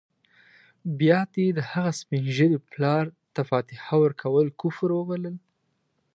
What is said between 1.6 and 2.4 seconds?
هغه سپین